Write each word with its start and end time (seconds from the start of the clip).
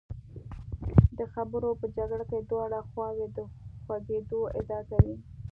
د 1.17 1.19
خبرو 1.33 1.69
په 1.79 1.85
جګړه 1.97 2.25
کې 2.29 2.39
دواړه 2.49 2.79
خواوې 2.89 3.27
د 3.35 3.37
خوږېدو 3.83 4.39
ادعا 4.59 4.81
کوي. 4.89 5.15